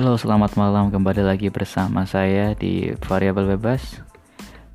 [0.00, 0.88] Halo, selamat malam.
[0.88, 4.00] Kembali lagi bersama saya di Variabel Bebas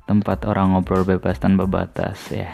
[0.06, 2.46] Tempat orang ngobrol bebas tanpa batas ya.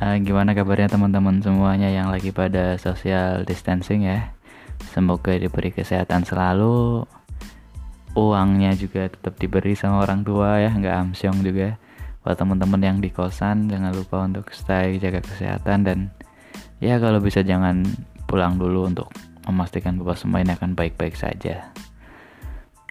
[0.00, 4.32] Uh, Gimana kabarnya teman-teman semuanya yang lagi pada social distancing ya?
[4.96, 7.04] Semoga diberi kesehatan selalu.
[8.16, 11.76] Uangnya juga tetap diberi sama orang tua ya, nggak amsyong juga.
[12.24, 15.84] Buat teman-teman yang di kosan jangan lupa untuk stay jaga kesehatan.
[15.84, 16.08] Dan
[16.80, 17.84] Ya kalau bisa jangan
[18.24, 19.12] pulang dulu untuk
[19.48, 21.72] memastikan bahwa semua ini akan baik-baik saja.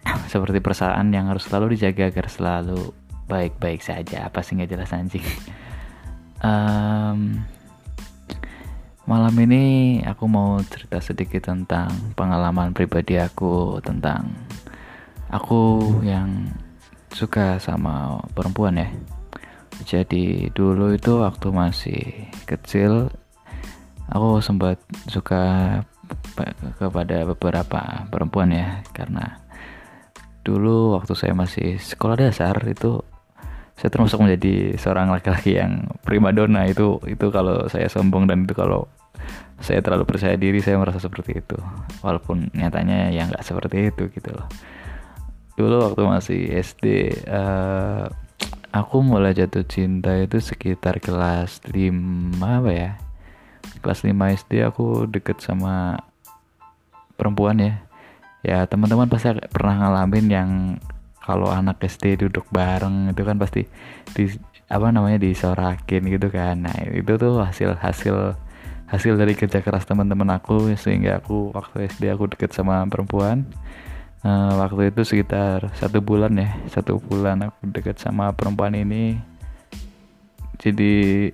[0.33, 2.91] Seperti perasaan yang harus selalu dijaga agar selalu
[3.29, 4.25] baik-baik saja.
[4.25, 5.21] Apa sih nggak jelas anjing?
[6.47, 7.45] um,
[9.05, 14.35] malam ini aku mau cerita sedikit tentang pengalaman pribadi aku tentang
[15.31, 16.49] aku yang
[17.13, 18.89] suka sama perempuan ya.
[19.85, 22.01] Jadi dulu itu waktu masih
[22.49, 23.13] kecil
[24.09, 25.43] aku sempat suka
[26.77, 29.41] kepada beberapa perempuan ya karena
[30.45, 33.03] dulu waktu saya masih sekolah dasar itu
[33.77, 38.89] saya termasuk menjadi seorang laki-laki yang primadona itu itu kalau saya sombong dan itu kalau
[39.61, 41.57] saya terlalu percaya diri saya merasa seperti itu.
[42.01, 44.47] Walaupun nyatanya ya nggak seperti itu gitu loh.
[45.57, 46.85] Dulu waktu masih SD
[47.25, 48.05] uh, eh,
[48.73, 52.91] aku mulai jatuh cinta itu sekitar kelas 5 apa ya
[53.79, 56.01] kelas 5 SD aku deket sama
[57.17, 57.73] perempuan ya.
[58.45, 60.49] Ya teman-teman pasti pernah ngalamin yang
[61.19, 63.67] kalau anak SD duduk bareng itu kan pasti
[64.15, 64.31] di
[64.71, 66.63] apa namanya disorakin gitu kan.
[66.63, 68.39] Nah itu tuh hasil hasil
[68.87, 73.43] hasil dari kerja keras teman-teman aku sehingga aku waktu SD aku deket sama perempuan.
[74.23, 79.19] Uh, waktu itu sekitar satu bulan ya satu bulan aku deket sama perempuan ini.
[80.57, 81.29] Jadi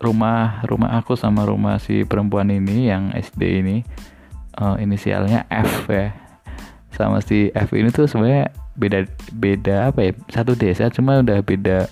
[0.00, 3.84] rumah rumah aku sama rumah si perempuan ini yang SD ini
[4.56, 6.16] uh, inisialnya F ya.
[6.96, 8.98] Sama si F ini tuh sebenarnya beda
[9.36, 10.12] beda apa ya?
[10.32, 11.86] Satu desa cuma udah beda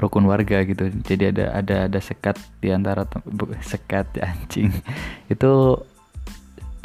[0.00, 0.90] rukun warga gitu.
[1.04, 3.04] Jadi ada ada ada sekat di antara
[3.60, 4.72] sekat anjing.
[5.28, 5.84] Itu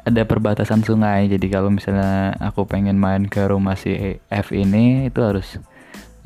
[0.03, 1.31] ada perbatasan sungai.
[1.31, 5.55] Jadi kalau misalnya aku pengen main ke rumah si F ini itu harus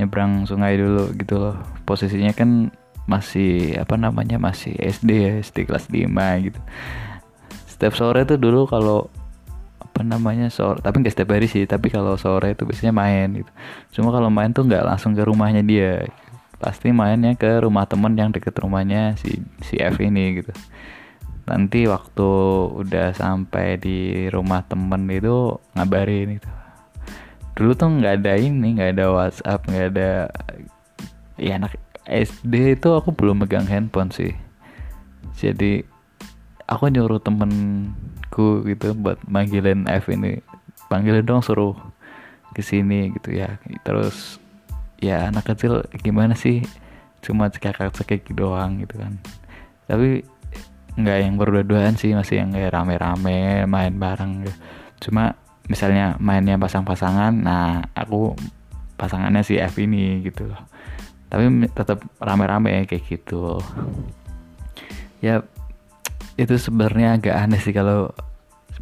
[0.02, 1.56] nyebrang sungai dulu gitu loh.
[1.86, 6.60] Posisinya kan masih apa namanya masih SD ya SD kelas 5 gitu.
[7.68, 9.12] Setiap sore tuh dulu kalau
[9.84, 13.52] apa namanya sore tapi nggak setiap hari sih tapi kalau sore itu biasanya main gitu.
[14.00, 16.08] Cuma kalau main tuh nggak langsung ke rumahnya dia.
[16.58, 20.56] Pasti mainnya ke rumah temen yang deket rumahnya si si F ini gitu.
[21.44, 22.30] Nanti waktu
[22.72, 26.50] udah sampai di rumah temen itu ngabarin itu
[27.54, 30.10] dulu tuh nggak ada ini nggak ada WhatsApp nggak ada
[31.38, 31.78] ya anak
[32.08, 34.36] SD itu aku belum megang handphone sih.
[35.40, 35.84] Jadi
[36.68, 40.40] aku nyuruh temenku gitu buat manggilin F ini.
[40.92, 41.76] Panggilin dong suruh
[42.52, 43.60] ke sini gitu ya.
[43.88, 44.38] Terus
[45.00, 46.64] ya anak kecil gimana sih?
[47.24, 49.16] Cuma cekak cekik doang gitu kan.
[49.88, 50.24] Tapi
[50.94, 54.54] nggak yang berdua-duaan sih masih yang kayak rame-rame main bareng gitu.
[55.10, 55.34] cuma
[55.66, 58.38] misalnya mainnya pasang-pasangan nah aku
[58.94, 60.62] pasangannya si F ini gitu loh
[61.34, 63.58] tapi tetap rame-rame kayak gitu.
[65.18, 65.42] Ya
[66.38, 68.14] itu sebenarnya agak aneh sih kalau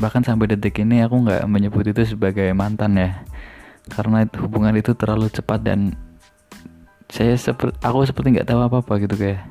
[0.04, 3.24] bahkan sampai detik ini aku nggak menyebut itu sebagai mantan ya.
[3.88, 5.96] Karena hubungan itu terlalu cepat dan
[7.08, 9.48] saya seperti aku seperti nggak tahu apa apa gitu kayak.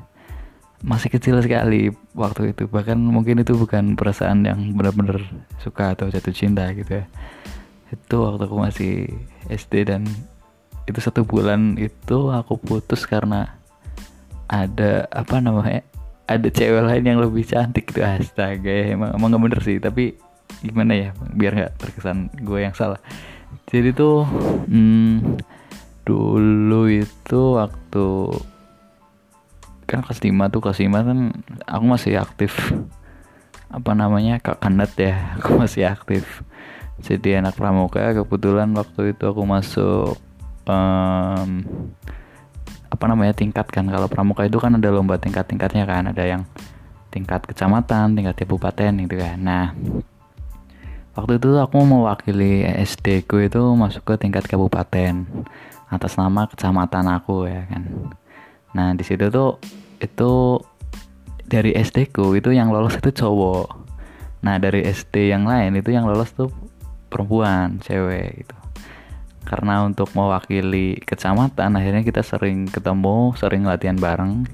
[0.85, 2.69] Masih kecil sekali waktu itu.
[2.69, 5.25] Bahkan mungkin itu bukan perasaan yang benar-benar
[5.57, 7.05] suka atau jatuh cinta gitu ya.
[7.89, 9.09] Itu waktu aku masih
[9.49, 10.05] SD dan
[10.89, 13.57] itu satu bulan itu aku putus karena
[14.51, 15.85] ada apa namanya
[16.27, 18.03] ada cewek lain yang lebih cantik tuh.
[18.03, 20.15] Astaga emang emang gak bener sih tapi
[20.59, 22.99] gimana ya biar nggak terkesan gue yang salah.
[23.71, 24.27] Jadi tuh
[24.67, 25.39] hmm,
[26.03, 28.07] dulu itu waktu
[29.87, 31.19] kan kelas 5 tuh kelas 5 kan
[31.67, 32.71] aku masih aktif
[33.71, 36.43] apa namanya kak kandet ya aku masih aktif.
[37.01, 40.19] Jadi anak pramuka kebetulan waktu itu aku masuk
[40.67, 41.65] um,
[42.91, 43.87] apa namanya tingkat kan.
[43.87, 46.11] Kalau pramuka itu kan ada lomba tingkat-tingkatnya kan.
[46.11, 46.43] Ada yang
[47.11, 49.37] tingkat kecamatan tingkat kabupaten gitu kan.
[49.37, 49.75] Nah
[51.11, 55.27] waktu itu aku mewakili SD ku itu masuk ke tingkat kabupaten
[55.91, 57.83] atas nama kecamatan aku ya kan.
[58.71, 59.59] Nah di situ tuh
[59.99, 60.63] itu
[61.43, 63.67] dari SD ku itu yang lolos itu cowok.
[64.41, 66.47] Nah dari SD yang lain itu yang lolos tuh
[67.11, 68.60] perempuan cewek gitu
[69.41, 74.45] karena untuk mewakili kecamatan akhirnya kita sering ketemu sering latihan bareng.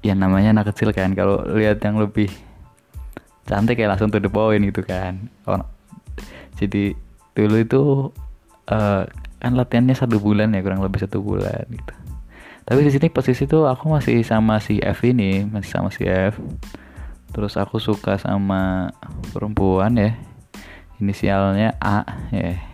[0.00, 2.32] Ya namanya anak kecil kan kalau lihat yang lebih
[3.44, 5.28] cantik kayak langsung to the point gitu kan.
[6.56, 6.92] Jadi
[7.32, 7.82] dulu itu
[8.68, 9.02] uh,
[9.40, 11.94] kan latihannya satu bulan ya kurang lebih satu bulan gitu.
[12.64, 16.38] Tapi di sini posisi tuh aku masih sama si F ini masih sama si F.
[17.30, 18.92] Terus aku suka sama
[19.32, 20.12] perempuan ya
[21.00, 22.69] inisialnya A ya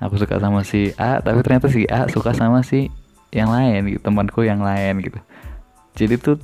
[0.00, 2.88] aku suka sama si A tapi ternyata si A suka sama si
[3.30, 5.20] yang lain gitu temanku yang lain gitu.
[5.94, 6.36] Jadi tuh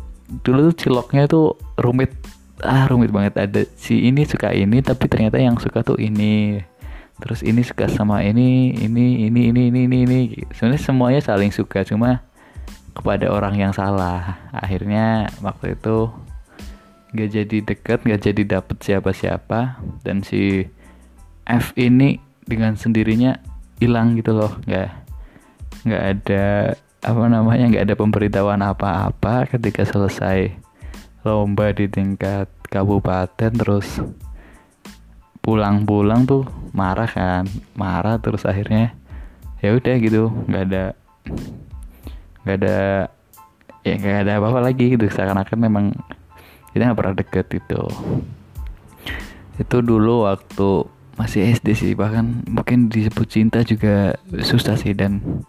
[0.42, 2.14] dulu tuh ciloknya tuh rumit
[2.62, 3.34] ah rumit banget.
[3.36, 6.62] Ada si ini suka ini tapi ternyata yang suka tuh ini.
[7.16, 10.18] Terus ini suka sama ini ini ini ini ini ini ini
[10.52, 12.20] sebenarnya semuanya saling suka cuma
[12.92, 14.36] kepada orang yang salah.
[14.52, 16.12] Akhirnya waktu itu
[17.16, 19.80] nggak jadi deket nggak jadi dapet siapa-siapa.
[20.04, 20.68] Dan si
[21.48, 23.36] F ini dengan sendirinya
[23.82, 24.56] hilang gitu loh.
[24.64, 24.90] Nggak
[25.86, 26.46] nggak ada
[27.06, 30.50] apa namanya nggak ada pemberitahuan apa-apa ketika selesai
[31.22, 34.02] lomba di tingkat kabupaten terus
[35.38, 36.42] pulang-pulang tuh
[36.74, 37.46] marah kan
[37.78, 38.90] marah terus akhirnya
[39.62, 40.84] ya udah gitu nggak ada
[42.42, 42.78] nggak ada
[43.86, 45.06] ya nggak ada apa-apa lagi gitu.
[45.06, 45.84] Seakan-akan memang
[46.74, 47.82] kita nggak pernah deket itu
[49.56, 54.92] itu dulu waktu masih SD sih bahkan mungkin disebut cinta juga susah sih.
[54.92, 55.42] Dan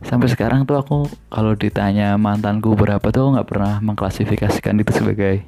[0.00, 5.42] sampai sekarang tuh aku kalau ditanya mantanku berapa tuh nggak pernah mengklasifikasikan itu sebagai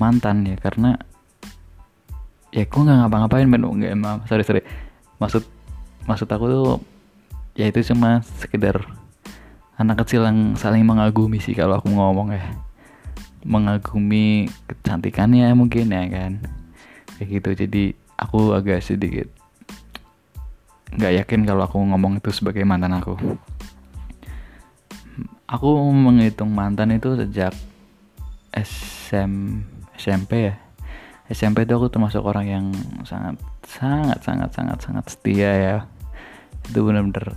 [0.00, 0.56] mantan ya.
[0.56, 0.96] Karena
[2.48, 3.62] ya aku nggak ngapa-ngapain men.
[3.62, 4.64] Nggak emang sorry sorry.
[5.20, 5.44] Maksud
[6.08, 6.68] maksud aku tuh
[7.54, 8.82] ya itu cuma sekedar
[9.76, 12.44] anak kecil yang saling mengagumi sih kalau aku ngomong ya.
[13.44, 16.32] Mengagumi kecantikannya mungkin ya kan.
[17.20, 17.50] Kayak gitu.
[17.68, 19.28] Jadi aku agak sedikit
[20.94, 23.18] nggak yakin kalau aku ngomong itu sebagai mantan aku.
[25.50, 27.54] Aku menghitung mantan itu sejak
[28.54, 29.62] SM
[29.98, 30.54] SMP ya.
[31.26, 32.66] SMP itu aku termasuk orang yang
[33.02, 35.76] sangat sangat sangat sangat sangat setia ya.
[36.70, 37.34] Itu benar-benar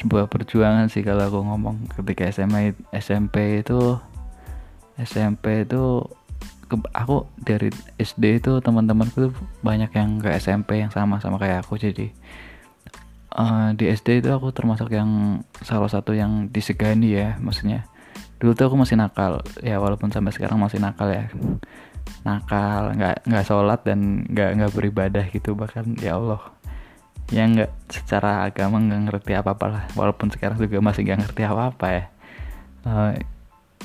[0.00, 3.96] sebuah perjuangan sih kalau aku ngomong ketika SMA SMP itu
[5.00, 6.04] SMP itu
[6.92, 9.32] aku dari SD itu teman-temanku tuh
[9.64, 11.80] banyak yang ke SMP yang sama sama kayak aku.
[11.80, 12.12] Jadi
[13.34, 17.88] uh, di SD itu aku termasuk yang salah satu yang disegani ya maksudnya.
[18.38, 21.32] Dulu tuh aku masih nakal ya walaupun sampai sekarang masih nakal ya.
[22.22, 26.40] Nakal nggak nggak sholat dan nggak nggak beribadah gitu bahkan ya Allah.
[27.32, 29.84] Yang nggak secara agama nggak ngerti apa apa lah.
[29.96, 32.04] Walaupun sekarang juga masih nggak ngerti apa apa ya.
[32.86, 33.10] Uh,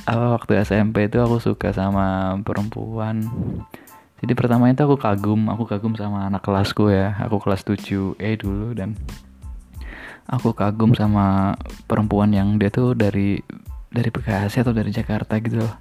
[0.03, 3.23] apa waktu SMP itu aku suka sama perempuan.
[4.23, 7.15] Jadi pertama itu aku kagum aku kagum sama anak kelasku ya.
[7.23, 8.95] Aku kelas 7 E dulu dan
[10.27, 11.55] aku kagum sama
[11.87, 13.39] perempuan yang dia tuh dari
[13.91, 15.75] dari Bekasi atau dari Jakarta gitu loh.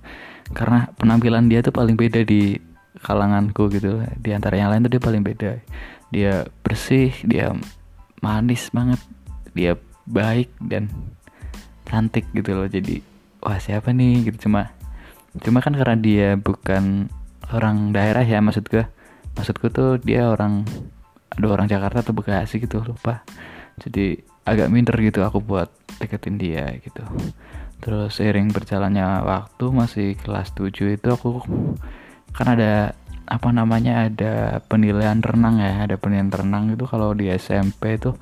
[0.54, 2.58] Karena penampilan dia tuh paling beda di
[3.02, 5.50] kalanganku gitu di antara yang lain tuh dia paling beda.
[6.14, 7.50] Dia bersih dia
[8.22, 9.02] manis banget
[9.50, 9.74] dia
[10.06, 10.86] baik dan
[11.86, 12.70] cantik gitu loh.
[12.70, 13.11] Jadi
[13.42, 14.30] wah siapa nih?
[14.30, 14.48] Gitu.
[14.48, 14.72] Cuma
[15.42, 17.08] cuma kan karena dia bukan
[17.52, 18.84] orang daerah ya maksud gue
[19.32, 20.68] maksudku tuh dia orang
[21.32, 23.24] ada orang Jakarta atau Bekasi gitu lupa.
[23.80, 25.68] Jadi agak minder gitu aku buat
[25.98, 27.02] deketin dia gitu.
[27.82, 31.42] Terus seiring berjalannya waktu masih kelas 7 itu aku
[32.30, 32.94] kan ada
[33.26, 38.12] apa namanya ada penilaian renang ya ada penilaian renang itu kalau di SMP itu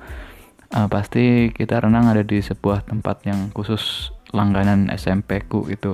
[0.71, 5.93] uh, pasti kita renang ada di sebuah tempat yang khusus langganan SMP ku itu gitu.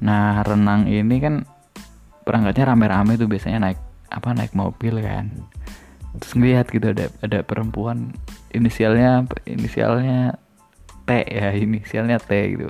[0.00, 1.44] nah renang ini kan
[2.24, 5.30] perangkatnya rame-rame tuh biasanya naik apa naik mobil kan.
[6.20, 8.12] Terus ngeliat gitu ada ada perempuan
[8.52, 10.36] inisialnya inisialnya
[11.08, 12.66] T ya inisialnya T gitu.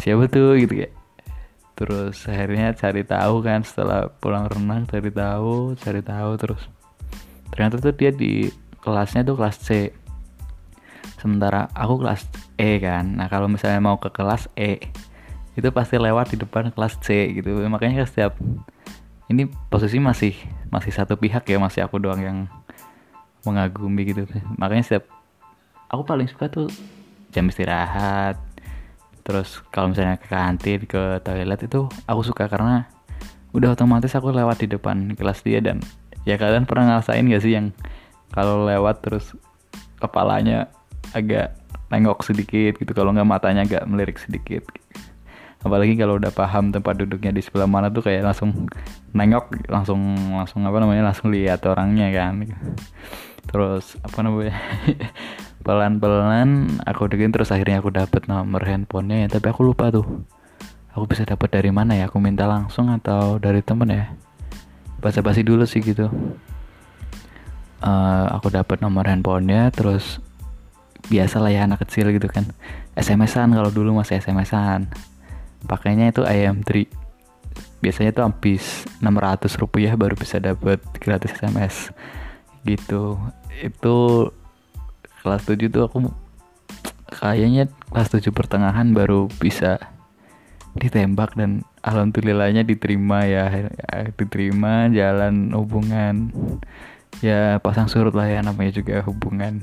[0.00, 0.90] Siapa tuh gitu ya
[1.72, 6.62] terus akhirnya cari tahu kan setelah pulang renang cari tahu cari tahu terus.
[7.52, 8.48] Ternyata tuh dia di
[8.82, 9.90] kelasnya tuh kelas C
[11.22, 12.26] sementara aku kelas
[12.58, 13.06] E kan.
[13.14, 14.90] Nah kalau misalnya mau ke kelas E
[15.54, 17.54] itu pasti lewat di depan kelas C gitu.
[17.70, 18.34] Makanya setiap
[19.30, 20.34] ini posisi masih
[20.74, 22.38] masih satu pihak ya masih aku doang yang
[23.46, 24.26] mengagumi gitu.
[24.58, 25.04] Makanya setiap
[25.86, 26.66] aku paling suka tuh
[27.30, 28.36] jam istirahat.
[29.22, 32.90] Terus kalau misalnya ke kantin ke toilet itu aku suka karena
[33.54, 35.78] udah otomatis aku lewat di depan kelas dia dan
[36.26, 37.70] ya kalian pernah ngerasain gak sih yang
[38.32, 39.36] kalau lewat terus
[40.00, 40.72] kepalanya
[41.10, 41.58] agak
[41.92, 42.92] nengok sedikit gitu.
[42.94, 44.64] Kalau nggak matanya agak melirik sedikit.
[45.62, 48.66] Apalagi kalau udah paham tempat duduknya di sebelah mana tuh kayak langsung
[49.14, 50.00] nengok langsung
[50.34, 52.42] langsung apa namanya langsung lihat orangnya kan.
[53.46, 54.58] Terus apa namanya
[55.66, 59.38] pelan-pelan aku deketin terus akhirnya aku dapet nomor handphonenya ya.
[59.38, 60.26] Tapi aku lupa tuh
[60.98, 62.10] aku bisa dapat dari mana ya?
[62.10, 64.10] Aku minta langsung atau dari temen ya?
[64.98, 66.10] Basa-basi dulu sih gitu.
[67.82, 70.18] Uh, aku dapat nomor handphonenya terus
[71.10, 72.46] biasa lah ya anak kecil gitu kan.
[72.98, 74.90] SMS-an kalau dulu masih SMS-an
[75.66, 76.90] pakainya itu IM3
[77.82, 81.90] biasanya tuh habis 600 rupiah baru bisa dapat gratis SMS
[82.62, 83.18] gitu.
[83.58, 84.30] Itu
[85.22, 85.98] kelas 7 tuh aku
[87.10, 89.82] kayaknya kelas 7 pertengahan baru bisa
[90.78, 94.08] ditembak dan alhamdulillahnya diterima ya, ya.
[94.14, 96.32] Diterima jalan hubungan.
[97.20, 99.60] Ya pasang surut lah ya namanya juga hubungan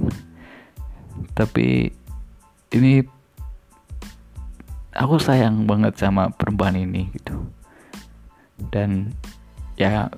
[1.34, 1.94] tapi
[2.74, 3.02] ini
[4.94, 7.36] aku sayang banget sama perempuan ini gitu
[8.74, 9.16] dan
[9.80, 10.12] ya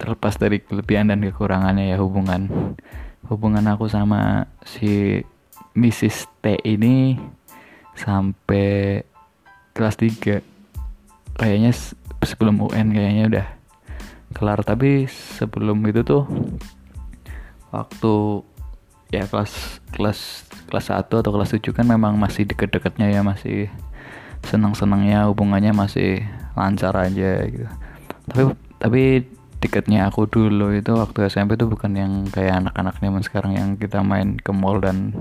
[0.00, 2.48] terlepas dari kelebihan dan kekurangannya ya hubungan
[3.30, 5.22] hubungan aku sama si
[5.78, 6.26] Mrs.
[6.42, 7.14] T ini
[7.94, 9.04] sampai
[9.76, 11.70] kelas 3 kayaknya
[12.26, 13.46] sebelum UN kayaknya udah
[14.34, 16.26] kelar tapi sebelum itu tuh
[17.70, 18.42] waktu
[19.10, 23.66] ya kelas kelas kelas 1 atau kelas 7 kan memang masih deket-deketnya ya masih
[24.46, 26.24] senang-senangnya hubungannya masih
[26.54, 27.66] lancar aja gitu.
[28.30, 28.42] Tapi
[28.80, 29.02] tapi
[29.60, 34.00] tiketnya aku dulu itu waktu SMP tuh bukan yang kayak anak-anak zaman sekarang yang kita
[34.00, 35.12] main ke mall dan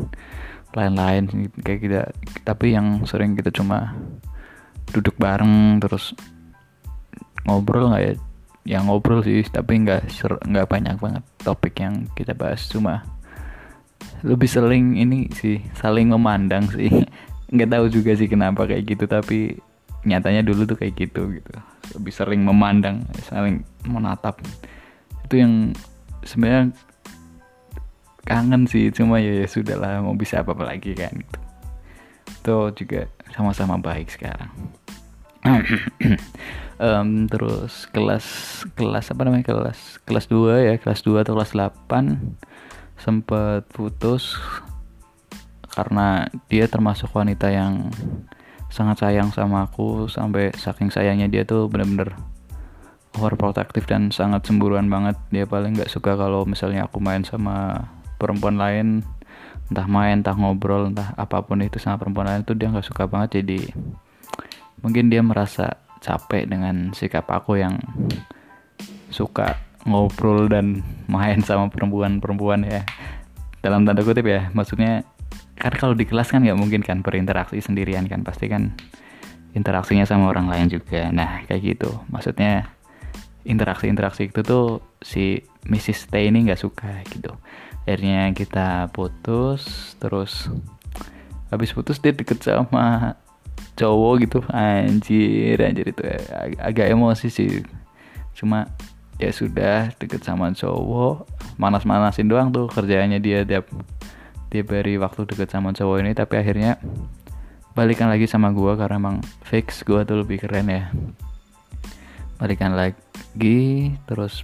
[0.72, 2.02] lain-lain kayak kita
[2.46, 3.98] tapi yang sering kita cuma
[4.94, 6.16] duduk bareng terus
[7.44, 8.14] ngobrol nggak ya?
[8.78, 10.08] Yang ngobrol sih tapi nggak
[10.46, 13.02] nggak banyak banget topik yang kita bahas cuma
[14.24, 16.92] lebih sering ini sih saling memandang sih.
[17.54, 19.58] Nggak tahu juga sih kenapa kayak gitu tapi
[20.06, 21.54] nyatanya dulu tuh kayak gitu gitu.
[21.98, 24.38] Lebih sering memandang saling menatap.
[25.26, 25.74] Itu yang
[26.24, 26.72] sebenarnya
[28.28, 31.40] kangen sih cuma ya, ya sudah lah mau bisa apa, apa lagi kan gitu.
[32.30, 34.52] Itu juga sama-sama baik sekarang.
[36.80, 38.24] Um, terus kelas
[38.80, 41.84] kelas apa namanya kelas kelas 2 ya kelas 2 atau kelas 8
[43.00, 44.36] sempat putus
[45.72, 47.88] karena dia termasuk wanita yang
[48.70, 52.14] sangat sayang sama aku sampai saking sayangnya dia tuh bener-bener
[53.18, 55.18] overprotective dan sangat cemburuan banget.
[55.34, 57.90] Dia paling nggak suka kalau misalnya aku main sama
[58.22, 59.02] perempuan lain
[59.70, 63.10] entah main entah ngobrol entah apa pun itu sama perempuan lain tuh dia nggak suka
[63.10, 63.42] banget.
[63.42, 63.72] Jadi
[64.86, 67.76] mungkin dia merasa capek dengan sikap aku yang
[69.10, 72.86] suka ngobrol dan main sama perempuan-perempuan ya.
[73.66, 75.04] Dalam tanda kutip ya maksudnya
[75.60, 78.72] kan kalau di kelas kan nggak mungkin kan berinteraksi sendirian kan pasti kan
[79.58, 81.10] interaksinya sama orang lain juga.
[81.12, 81.92] Nah kayak gitu.
[82.08, 82.70] Maksudnya
[83.44, 86.08] interaksi-interaksi itu tuh si Mrs.
[86.08, 87.34] T ini nggak suka gitu.
[87.84, 90.48] Akhirnya kita putus terus
[91.50, 93.18] habis putus dia deket sama
[93.76, 94.40] cowok gitu.
[94.54, 97.66] Anjir anjir itu ag agak emosi sih.
[98.38, 98.70] Cuma
[99.20, 101.28] ya sudah deket sama cowok
[101.60, 103.68] manas-manasin doang tuh kerjanya dia tiap
[104.50, 106.12] tiap hari waktu deket sama cowok ini.
[106.16, 106.80] Tapi akhirnya
[107.76, 110.88] balikan lagi sama gue karena emang fix gue tuh lebih keren ya.
[112.40, 114.40] Balikan lagi terus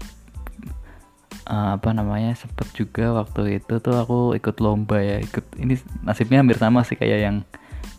[1.48, 5.24] uh, apa namanya sempet juga waktu itu tuh aku ikut lomba ya.
[5.24, 7.38] Ikut ini nasibnya hampir sama sih kayak yang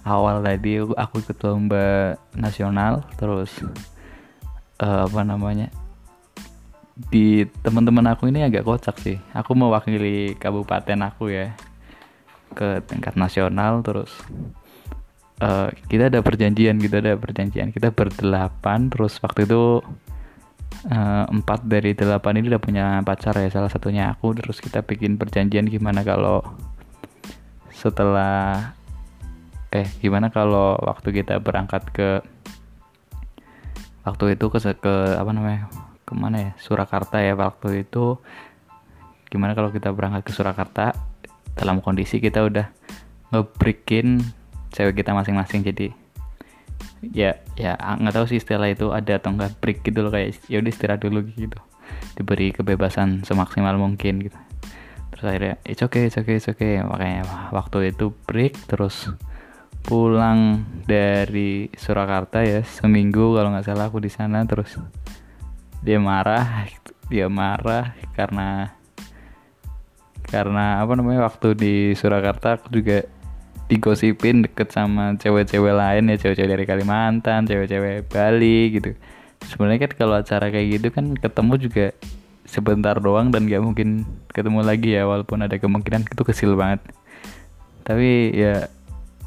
[0.04, 0.84] awal tadi.
[0.84, 3.50] Aku ikut lomba nasional terus
[4.84, 5.72] uh, apa namanya
[6.96, 9.20] di teman-teman aku ini agak kocak sih.
[9.36, 11.52] Aku mewakili kabupaten aku ya
[12.56, 14.08] ke tingkat nasional terus
[15.44, 17.68] uh, kita ada perjanjian kita ada perjanjian.
[17.68, 19.84] Kita berdelapan terus waktu itu
[20.88, 24.32] uh, empat dari delapan ini udah punya pacar ya salah satunya aku.
[24.32, 26.40] Terus kita bikin perjanjian gimana kalau
[27.76, 28.72] setelah
[29.68, 32.24] eh gimana kalau waktu kita berangkat ke
[34.08, 35.68] waktu itu ke ke apa namanya
[36.06, 36.52] ke mana ya?
[36.62, 38.16] Surakarta ya waktu itu.
[39.26, 40.94] Gimana kalau kita berangkat ke Surakarta?
[41.58, 42.70] Dalam kondisi kita udah
[43.34, 44.22] ngebreakin
[44.70, 45.90] cewek kita masing-masing jadi
[47.00, 50.62] ya ya nggak tahu sih istilah itu ada atau enggak break gitu loh kayak ya
[50.62, 51.58] udah istirahat dulu gitu.
[52.16, 54.38] Diberi kebebasan semaksimal mungkin gitu.
[55.12, 56.80] Terus akhirnya it's okay it's okay it's okay.
[56.80, 59.10] Makanya waktu itu break terus
[59.86, 64.74] pulang dari Surakarta ya seminggu kalau nggak salah aku di sana terus
[65.86, 66.66] dia marah
[67.12, 68.74] dia marah karena
[70.26, 73.06] karena apa namanya waktu di Surakarta aku juga
[73.70, 78.94] digosipin deket sama cewek-cewek lain ya cewek-cewek dari Kalimantan cewek-cewek Bali gitu.
[79.46, 81.86] Sebenarnya kan kalau acara kayak gitu kan ketemu juga
[82.46, 86.82] sebentar doang dan gak mungkin ketemu lagi ya walaupun ada kemungkinan itu kecil banget.
[87.86, 88.66] Tapi ya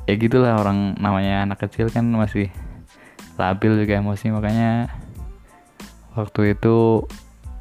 [0.07, 2.51] ya gitulah orang namanya anak kecil kan masih
[3.39, 4.91] labil juga emosi makanya
[6.19, 7.07] waktu itu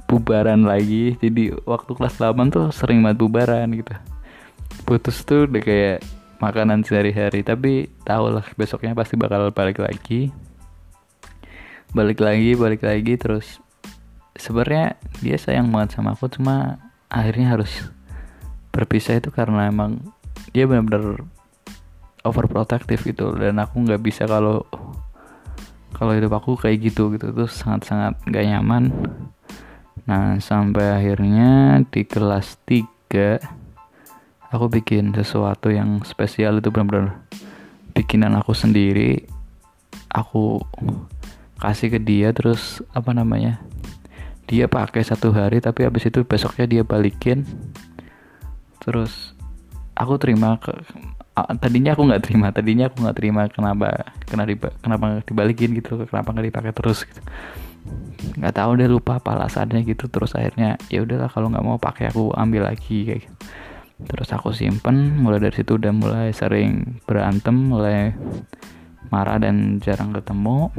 [0.09, 1.15] bubaran lagi.
[1.21, 3.95] Jadi waktu kelas 8 tuh sering banget bubaran gitu.
[4.89, 5.99] Putus tuh udah kayak
[6.41, 7.45] makanan sehari-hari.
[7.45, 10.33] Tapi tau lah besoknya pasti bakal balik lagi.
[11.93, 13.15] Balik lagi balik lagi.
[13.21, 13.61] Terus
[14.35, 16.27] sebenarnya dia sayang banget sama aku.
[16.33, 16.81] Cuma
[17.13, 17.71] akhirnya harus
[18.73, 20.01] berpisah itu karena emang
[20.57, 21.21] dia benar-benar
[22.25, 23.37] overprotective gitu.
[23.37, 24.65] Dan aku nggak bisa kalau
[25.99, 28.95] kalau hidup aku kayak gitu gitu tuh sangat-sangat gak nyaman.
[30.07, 33.43] Nah sampai akhirnya di kelas 3
[34.55, 37.19] aku bikin sesuatu yang spesial itu benar-benar
[37.99, 39.27] bikinan aku sendiri.
[40.15, 40.63] Aku
[41.59, 43.59] kasih ke dia terus apa namanya
[44.47, 47.43] dia pakai satu hari tapi habis itu besoknya dia balikin.
[48.79, 49.35] Terus
[49.99, 50.73] aku terima ke
[51.59, 56.47] tadinya aku nggak terima tadinya aku nggak terima kenapa kenapa kenapa dibalikin gitu kenapa nggak
[56.51, 57.21] dipakai terus gitu.
[58.39, 60.11] Nggak tahu deh lupa apa alasannya gitu.
[60.11, 63.37] Terus akhirnya ya udahlah kalau nggak mau pakai aku ambil lagi kayak gitu.
[63.99, 68.15] terus aku simpen mulai dari situ udah mulai sering berantem mulai
[69.11, 70.71] marah dan jarang ketemu.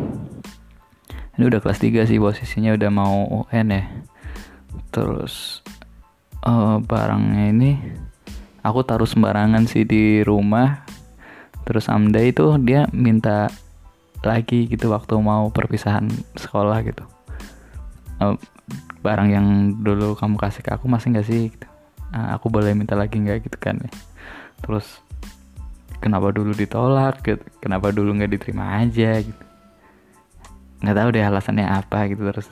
[1.36, 3.84] Ini udah kelas 3 sih posisinya udah mau UN ya.
[4.92, 5.60] Terus
[6.48, 7.72] uh, barangnya ini
[8.64, 10.84] aku taruh sembarangan sih di rumah.
[11.64, 13.52] Terus Amda itu dia minta
[14.26, 17.04] lagi gitu waktu mau perpisahan sekolah gitu.
[18.20, 18.36] Uh,
[19.00, 19.48] barang yang
[19.80, 21.68] dulu kamu kasih ke aku masih nggak sih gitu.
[22.12, 23.92] uh, aku boleh minta lagi nggak gitu kan ya.
[24.66, 25.00] Terus
[26.04, 27.46] kenapa dulu ditolak gitu?
[27.64, 29.44] Kenapa dulu nggak diterima aja gitu?
[30.84, 32.24] Nggak tahu deh alasannya apa gitu.
[32.28, 32.48] Terus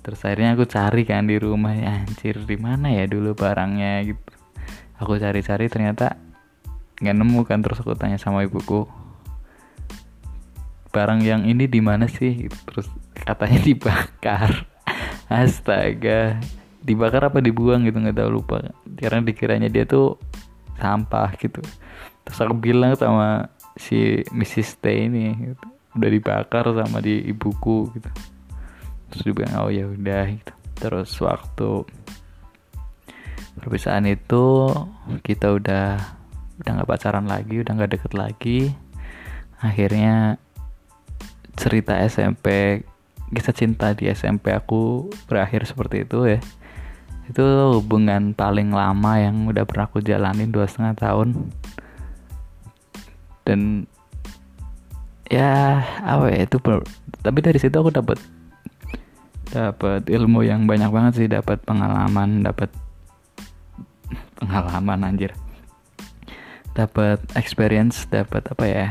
[0.00, 1.72] terus akhirnya aku cari kan di rumah.
[1.72, 4.39] Ya anjir di mana ya dulu barangnya gitu
[5.00, 6.20] aku cari-cari ternyata
[7.00, 7.64] nggak nemu kan.
[7.64, 8.84] Terus aku tanya sama ibuku
[10.90, 12.46] barang yang ini di mana sih?
[12.46, 12.56] Gitu.
[12.68, 14.68] terus katanya dibakar.
[15.26, 16.36] Astaga.
[16.80, 18.60] Dibakar apa dibuang gitu nggak tahu lupa.
[19.00, 20.20] Karena dikiranya dia tuh
[20.76, 21.64] sampah gitu.
[22.28, 23.48] Terus aku bilang sama
[23.80, 24.76] si Mrs.
[24.78, 28.10] T ini gitu udah dibakar sama di ibuku gitu.
[29.10, 30.52] Terus dia bilang oh ya udah gitu.
[30.78, 31.70] Terus waktu
[33.60, 34.72] perpisahan itu
[35.20, 36.00] kita udah
[36.60, 38.60] udah nggak pacaran lagi udah nggak deket lagi.
[39.60, 40.40] Akhirnya
[41.60, 42.80] cerita SMP
[43.30, 46.40] kisah cinta di SMP aku berakhir seperti itu ya.
[47.28, 47.44] Itu
[47.78, 51.52] hubungan paling lama yang udah pernah aku jalanin dua setengah tahun.
[53.44, 53.86] Dan
[55.30, 56.58] ya apa ya itu
[57.22, 58.18] tapi dari situ aku dapat
[59.50, 62.70] dapat ilmu yang banyak banget sih dapat pengalaman dapat
[64.38, 65.32] pengalaman anjir.
[66.74, 68.88] Dapat experience dapat apa ya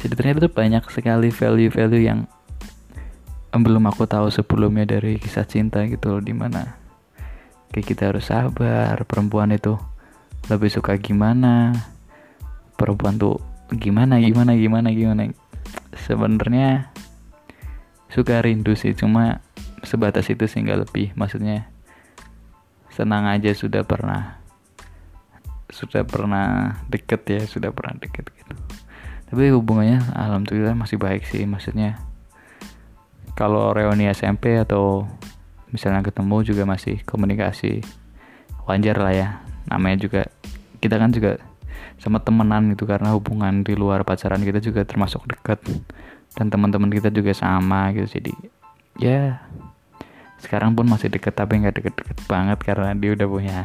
[0.00, 2.24] jadi ternyata tuh banyak sekali value-value yang
[3.52, 6.80] belum aku tahu sebelumnya dari kisah cinta gitu loh di mana
[7.68, 9.76] kayak kita harus sabar perempuan itu
[10.48, 11.76] lebih suka gimana
[12.80, 13.36] perempuan tuh
[13.76, 15.22] gimana gimana gimana gimana.
[16.08, 16.88] Sebenarnya
[18.08, 19.44] suka rindu sih cuma
[19.84, 21.12] sebatas itu sih nggak lebih.
[21.12, 21.68] Maksudnya
[23.00, 24.36] senang aja sudah pernah.
[25.72, 28.54] Sudah pernah deket ya sudah pernah deket gitu.
[29.32, 31.96] Tapi hubungannya alhamdulillah masih baik sih maksudnya.
[33.32, 35.08] Kalau reuni SMP atau
[35.72, 37.80] misalnya ketemu juga masih komunikasi
[38.68, 39.28] wajar lah ya.
[39.72, 40.28] Namanya juga
[40.84, 41.40] kita kan juga
[41.96, 45.64] sama temenan gitu karena hubungan di luar pacaran kita juga termasuk dekat.
[46.36, 48.34] Dan teman-teman kita juga sama gitu jadi
[49.00, 49.40] ya
[50.40, 53.58] sekarang pun masih deket tapi nggak deket-deket banget karena dia udah punya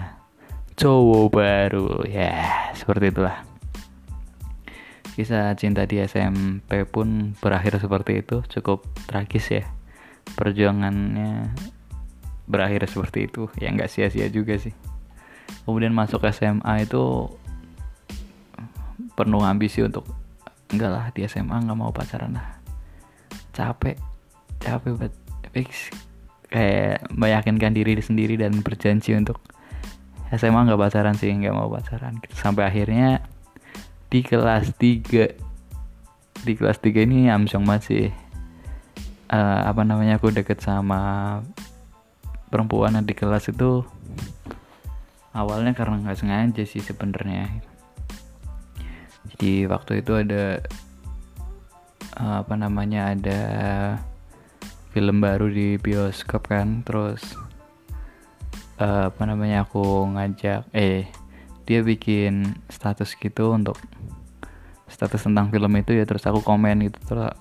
[0.76, 2.04] cowok baru.
[2.04, 3.48] Ya seperti itulah.
[5.16, 8.44] Kisah cinta di SMP pun berakhir seperti itu.
[8.52, 9.64] Cukup tragis ya.
[10.36, 11.56] Perjuangannya
[12.46, 13.48] berakhir seperti itu.
[13.56, 14.76] Ya nggak sia-sia juga sih.
[15.64, 17.32] Kemudian masuk SMA itu
[19.16, 20.04] penuh ambisi untuk
[20.76, 22.60] enggak lah di SMA nggak mau pacaran lah.
[23.56, 23.96] Capek.
[24.60, 25.14] Capek buat
[25.56, 25.88] fix
[26.50, 29.42] kayak meyakinkan diri sendiri dan berjanji untuk
[30.34, 32.18] SMA nggak pacaran sih nggak mau pacaran.
[32.34, 33.24] Sampai akhirnya
[34.10, 38.14] di kelas 3 di kelas 3 ini amsyong masih
[39.30, 41.42] uh, apa namanya aku deket sama
[42.50, 43.86] perempuan di kelas itu.
[45.36, 47.52] Awalnya karena nggak sengaja sih sebenarnya.
[49.36, 50.64] Jadi waktu itu ada
[52.16, 53.42] uh, apa namanya ada
[54.96, 57.20] film baru di bioskop kan terus
[58.80, 61.12] uh, apa namanya aku ngajak eh
[61.68, 63.76] dia bikin status gitu untuk
[64.88, 67.36] status tentang film itu ya terus aku komen gitu terus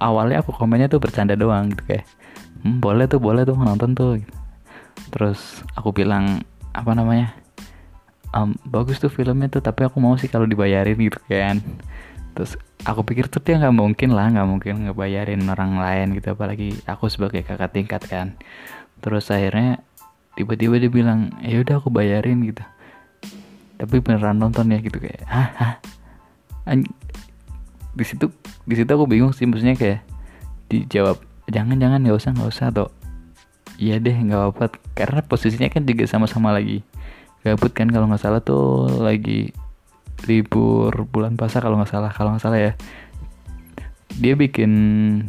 [0.00, 2.08] awalnya aku komennya tuh bercanda doang gitu kayak
[2.64, 4.34] hmm, boleh tuh boleh tuh nonton tuh gitu.
[5.12, 6.40] terus aku bilang
[6.72, 7.36] apa namanya
[8.32, 11.60] um, bagus tuh filmnya tuh tapi aku mau sih kalau dibayarin gitu kan
[12.34, 16.74] terus aku pikir tuh dia nggak mungkin lah nggak mungkin ngebayarin orang lain gitu apalagi
[16.84, 18.34] aku sebagai kakak tingkat kan.
[19.00, 19.80] Terus akhirnya
[20.34, 22.62] tiba-tiba dia bilang ya udah aku bayarin gitu.
[23.78, 25.74] Tapi beneran nonton ya gitu kayak hah, hah?
[27.94, 28.26] di situ
[28.66, 30.02] di situ aku bingung sih maksudnya kayak
[30.66, 32.86] dijawab jangan jangan nggak usah nggak usah atau
[33.78, 34.78] iya deh nggak apa-apa.
[34.98, 36.82] Karena posisinya kan juga sama-sama lagi
[37.44, 39.52] gabut kan kalau nggak salah tuh lagi
[40.24, 42.72] libur bulan puasa kalau nggak salah kalau nggak salah ya.
[44.14, 44.72] Dia bikin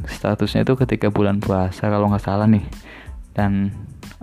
[0.05, 2.63] statusnya itu ketika bulan puasa kalau nggak salah nih.
[3.33, 3.73] Dan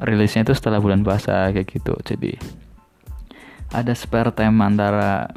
[0.01, 1.92] rilisnya itu setelah bulan puasa kayak gitu.
[2.07, 2.38] Jadi
[3.72, 5.33] ada spare time antara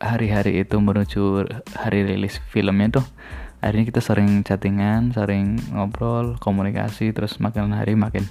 [0.00, 3.06] hari-hari itu menuju hari rilis filmnya tuh.
[3.64, 8.28] Akhirnya kita sering chattingan sering ngobrol komunikasi terus makin hari makin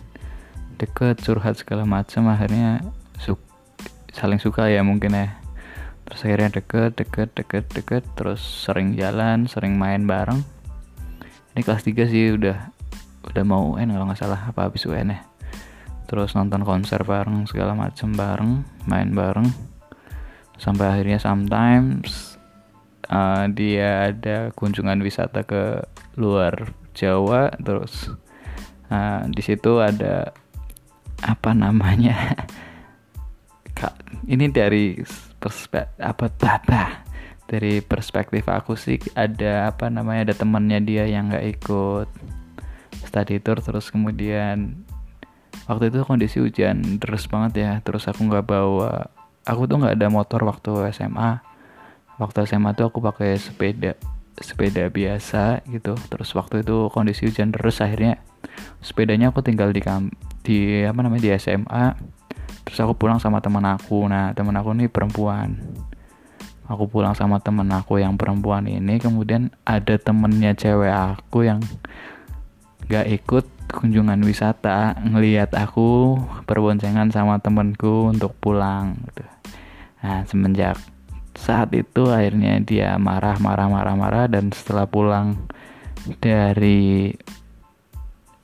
[0.78, 2.30] deket curhat segala macam.
[2.30, 2.86] Akhirnya
[3.18, 3.40] su
[4.14, 5.45] saling suka ya mungkin ya
[6.06, 8.04] terus akhirnya deket deket deket deket.
[8.14, 10.42] Terus sering jalan sering main bareng.
[11.56, 12.72] Ini kelas 3 sih udah
[13.26, 15.20] udah mau UN kalau nggak salah apa habis UN ya.
[16.06, 19.50] Terus nonton konser bareng segala macem bareng main bareng.
[20.56, 22.38] Sampai akhirnya sometimes
[23.10, 25.84] uh, dia ada kunjungan wisata ke
[26.16, 27.50] luar Jawa.
[27.58, 28.14] Terus
[28.94, 30.32] uh, di situ ada
[31.26, 32.36] apa namanya
[33.76, 34.96] Kak, ini dari
[35.38, 37.06] perspektif apa tata
[37.46, 42.10] dari perspektif aku sih ada apa namanya ada temannya dia yang nggak ikut
[43.06, 43.62] study tour.
[43.62, 44.82] Terus kemudian
[45.70, 47.72] waktu itu kondisi hujan deras banget ya.
[47.86, 49.14] Terus aku nggak bawa
[49.46, 51.40] aku tuh nggak ada motor waktu SMA
[52.18, 53.94] waktu SMA tuh aku pakai sepeda
[54.42, 55.94] sepeda biasa gitu.
[56.10, 58.18] Terus waktu itu kondisi hujan deras akhirnya
[58.82, 60.10] sepedanya aku tinggal di kam
[60.42, 62.15] di apa namanya di SMA
[62.66, 65.62] terus aku pulang sama teman aku nah teman aku nih perempuan
[66.66, 71.62] aku pulang sama temen aku yang perempuan ini kemudian ada temennya cewek aku yang
[72.90, 79.26] gak ikut kunjungan wisata ngelihat aku berboncengan sama temenku untuk pulang gitu.
[80.06, 80.78] Nah semenjak
[81.36, 85.50] saat itu akhirnya dia marah marah marah marah dan setelah pulang
[86.22, 87.12] dari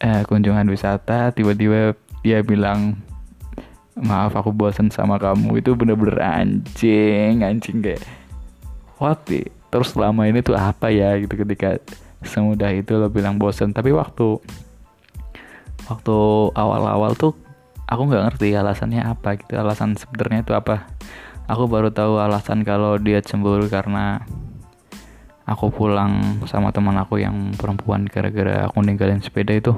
[0.01, 1.93] eh, kunjungan wisata tiba-tiba
[2.25, 2.97] dia bilang
[3.99, 5.59] maaf aku bosan sama kamu.
[5.59, 8.03] Itu bener-bener anjing anjing kayak
[9.01, 9.25] what
[9.71, 11.79] terus selama ini tuh apa ya gitu ketika
[12.21, 13.73] semudah itu lo bilang bosen.
[13.73, 14.39] Tapi waktu
[15.89, 16.17] waktu
[16.55, 17.35] awal-awal tuh
[17.89, 19.59] aku nggak ngerti alasannya apa gitu.
[19.59, 20.87] Alasan sebenarnya itu apa?
[21.49, 24.23] Aku baru tahu alasan kalau dia cemburu karena
[25.43, 29.75] aku pulang sama teman aku yang perempuan gara-gara aku ninggalin sepeda itu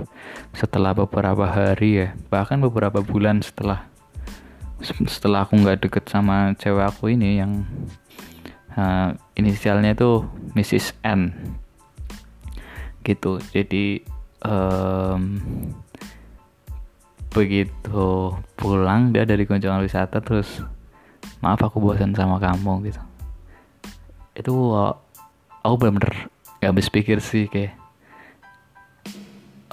[0.54, 2.08] setelah beberapa hari ya.
[2.30, 3.93] Bahkan beberapa bulan setelah
[4.84, 7.64] setelah aku nggak deket sama cewek aku ini yang
[8.76, 11.32] uh, inisialnya itu Mrs N.
[13.04, 13.40] Gitu.
[13.52, 14.04] Jadi
[14.44, 15.40] um,
[17.34, 20.62] begitu pulang dia dari kunjungan wisata terus
[21.42, 23.02] maaf aku bosan sama kamu gitu.
[24.38, 24.54] Itu
[25.64, 26.30] aku bener-bener
[26.62, 27.76] gak habis pikir sih kayak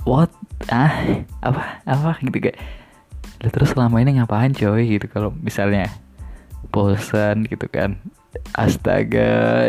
[0.06, 0.32] what?
[0.72, 1.84] Ah apa?
[1.84, 2.10] Apa?
[2.24, 2.58] Gitu kayak
[3.48, 4.84] terus selama ini ngapain coy?
[5.00, 5.88] Gitu kalau misalnya
[6.68, 7.96] bosan gitu kan.
[8.52, 9.64] Astaga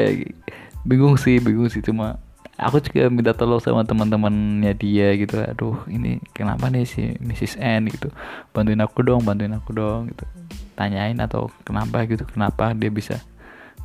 [0.84, 1.80] bingung sih bingung sih.
[1.80, 2.20] Cuma
[2.60, 5.40] aku juga minta tolong sama teman-temannya dia gitu.
[5.40, 8.12] Aduh ini kenapa nih si Mrs N gitu?
[8.52, 10.28] Bantuin aku dong bantuin aku dong gitu.
[10.76, 13.24] Tanyain atau kenapa gitu kenapa dia bisa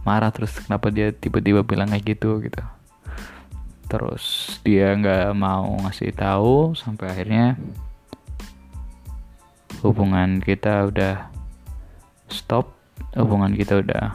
[0.07, 2.63] marah terus kenapa dia tiba-tiba bilang kayak gitu gitu.
[3.87, 7.55] Terus dia nggak mau ngasih tahu sampai akhirnya
[9.91, 11.31] hubungan kita udah
[12.31, 12.75] stop
[13.17, 14.15] hubungan kita udah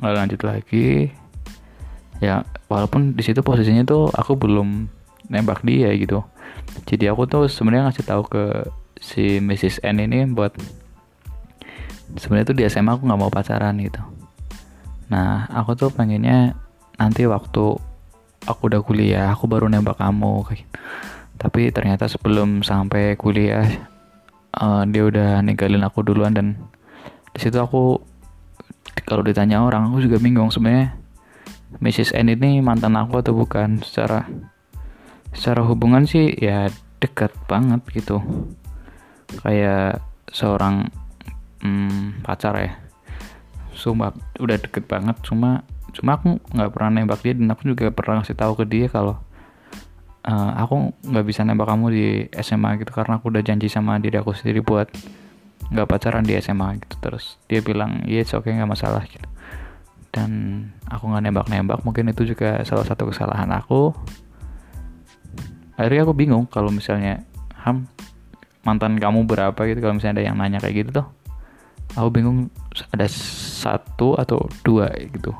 [0.00, 1.12] nggak lanjut lagi.
[2.20, 4.88] Ya walaupun di situ posisinya tuh aku belum
[5.28, 6.24] nembak dia gitu.
[6.86, 8.44] Jadi aku tuh sebenarnya ngasih tahu ke
[9.00, 10.52] si Mrs N ini buat
[12.16, 14.00] sebenarnya tuh di SMA aku nggak mau pacaran gitu.
[15.08, 16.54] Nah aku tuh pengennya
[17.00, 17.80] nanti waktu
[18.44, 20.78] aku udah kuliah aku baru nembak kamu gitu.
[21.40, 23.64] tapi ternyata sebelum sampai kuliah
[24.56, 26.58] uh, dia udah ninggalin aku duluan dan
[27.30, 28.02] di situ aku
[29.06, 31.00] kalau ditanya orang aku juga bingung sebenarnya
[31.78, 32.10] Mrs.
[32.18, 33.78] N ini mantan aku atau bukan.
[33.86, 34.26] Secara
[35.30, 36.66] secara hubungan sih ya
[36.98, 38.18] deket banget gitu.
[39.46, 40.02] Kayak
[40.34, 40.90] seorang
[41.62, 42.72] hmm, pacar ya.
[43.70, 44.10] Sumpah
[44.42, 45.14] udah deket banget.
[45.22, 45.62] Cuma
[45.94, 49.18] cuma aku nggak pernah nembak dia dan aku juga pernah ngasih tahu ke dia kalau
[50.26, 52.06] uh, aku nggak bisa nembak kamu di
[52.40, 54.90] SMA gitu karena aku udah janji sama diri aku sendiri buat
[55.70, 56.94] nggak pacaran di SMA gitu.
[56.98, 59.28] Terus dia bilang iya yes, oke okay, nggak masalah gitu.
[60.10, 60.30] Dan
[60.90, 63.94] aku nggak nembak-nembak mungkin itu juga salah satu kesalahan aku.
[65.78, 67.24] Akhirnya aku bingung kalau misalnya
[67.56, 67.88] ham
[68.60, 71.06] mantan kamu berapa gitu kalau misalnya ada yang nanya kayak gitu tuh?
[71.96, 72.50] Aku bingung
[72.92, 75.32] ada satu atau dua gitu.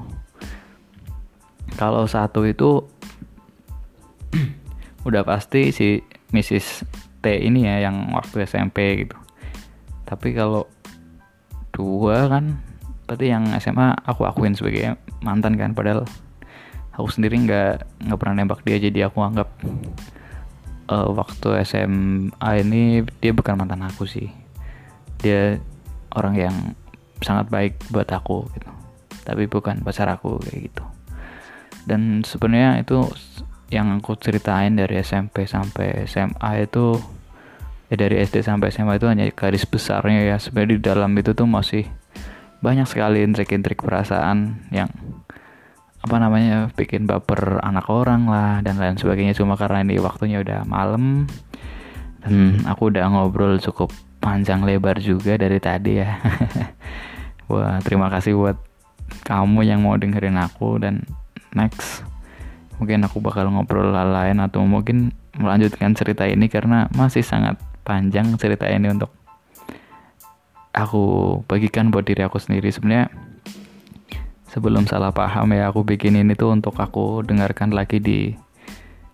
[1.74, 2.86] Kalau satu itu
[5.04, 6.84] udah pasti si Mrs.
[7.20, 9.16] T ini ya yang waktu SMP gitu.
[10.08, 10.64] Tapi kalau
[11.70, 12.58] dua kan
[13.04, 16.06] berarti yang SMA aku akuin sebagai mantan kan padahal
[16.94, 19.48] aku sendiri nggak nggak pernah nembak dia jadi aku anggap
[20.90, 24.28] uh, waktu SMA ini dia bukan mantan aku sih.
[25.20, 25.60] Dia
[26.16, 26.56] orang yang
[27.22, 28.70] sangat baik buat aku gitu.
[29.22, 30.84] Tapi bukan pacar aku kayak gitu.
[31.84, 33.04] Dan sebenarnya itu
[33.70, 36.98] yang aku ceritain dari SMP sampai SMA itu
[37.90, 40.36] ya dari SD sampai SMA itu hanya garis besarnya ya.
[40.42, 41.86] Sebenarnya di dalam itu tuh masih
[42.60, 44.90] banyak sekali intrik-intrik perasaan yang
[46.00, 49.38] apa namanya bikin baper anak orang lah dan lain sebagainya.
[49.38, 51.30] Cuma karena ini waktunya udah malam
[52.20, 56.18] dan aku udah ngobrol cukup panjang lebar juga dari tadi ya.
[57.50, 58.58] Wah terima kasih buat
[59.26, 61.02] kamu yang mau dengerin aku dan
[61.54, 62.06] next
[62.80, 68.32] mungkin aku bakal ngobrol hal lain atau mungkin melanjutkan cerita ini karena masih sangat panjang
[68.40, 69.12] cerita ini untuk
[70.72, 73.12] aku bagikan buat diri aku sendiri sebenarnya
[74.50, 78.34] sebelum salah paham ya aku bikin ini tuh untuk aku dengarkan lagi di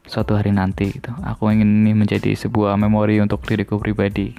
[0.06, 1.12] suatu hari nanti gitu.
[1.26, 4.32] Aku ingin ini menjadi sebuah memori untuk diriku pribadi.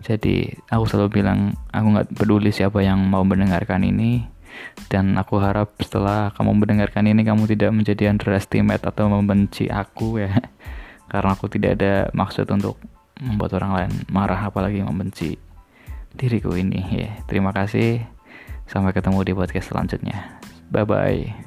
[0.00, 4.22] Jadi aku selalu bilang aku nggak peduli siapa yang mau mendengarkan ini
[4.92, 10.32] dan aku harap setelah kamu mendengarkan ini kamu tidak menjadi underestimate atau membenci aku ya.
[11.10, 12.78] Karena aku tidak ada maksud untuk
[13.16, 15.38] membuat orang lain marah apalagi membenci
[16.16, 17.10] diriku ini ya.
[17.30, 18.02] Terima kasih.
[18.66, 20.42] Sampai ketemu di podcast selanjutnya.
[20.70, 21.45] Bye bye